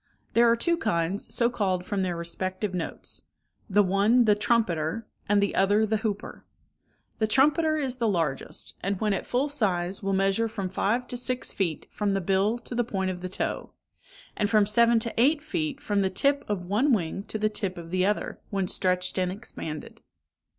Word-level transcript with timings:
There 0.33 0.49
are 0.49 0.55
two 0.55 0.77
kinds, 0.77 1.31
so 1.31 1.47
called 1.47 1.85
from 1.85 2.01
their 2.01 2.17
respective 2.17 2.73
notes—the 2.73 3.83
one 3.83 4.25
the 4.25 4.33
trumpeter, 4.33 5.05
and 5.29 5.43
the 5.43 5.53
other 5.53 5.85
the 5.85 5.97
hooper; 5.97 6.43
the 7.19 7.27
trumpeter 7.27 7.77
is 7.77 7.97
the 7.97 8.07
largest, 8.07 8.73
and 8.81 8.99
when 8.99 9.13
at 9.13 9.27
full 9.27 9.47
size 9.47 10.01
will 10.01 10.13
measure 10.13 10.47
from 10.47 10.69
five 10.69 11.05
to 11.09 11.17
six 11.17 11.51
feet 11.51 11.85
from 11.91 12.15
the 12.15 12.19
bill 12.19 12.57
to 12.57 12.73
the 12.73 12.83
point 12.83 13.11
of 13.11 13.21
the 13.21 13.29
toe, 13.29 13.73
and 14.35 14.49
from 14.49 14.65
seven 14.65 14.97
to 15.01 15.13
eight 15.21 15.43
feet 15.43 15.79
from 15.79 16.01
the 16.01 16.09
tip 16.09 16.43
of 16.47 16.65
one 16.67 16.93
wing 16.93 17.21
to 17.25 17.37
the 17.37 17.47
tip 17.47 17.77
of 17.77 17.91
the 17.91 18.03
other, 18.03 18.41
when 18.49 18.67
stretched 18.67 19.19
and 19.19 19.31
expanded. 19.31 20.01